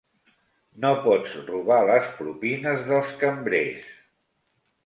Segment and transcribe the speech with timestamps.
[0.85, 3.93] No pots robar les propines dels cambrers!